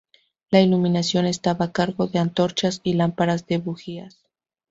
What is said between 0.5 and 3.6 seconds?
iluminación estaba a cargo de antorchas y lámparas de